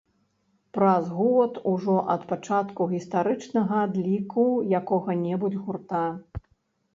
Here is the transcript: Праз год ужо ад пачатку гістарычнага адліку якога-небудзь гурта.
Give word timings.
Праз 0.75 1.09
год 1.17 1.59
ужо 1.71 1.97
ад 2.13 2.23
пачатку 2.31 2.87
гістарычнага 2.93 3.75
адліку 3.89 4.47
якога-небудзь 4.81 5.61
гурта. 5.69 6.03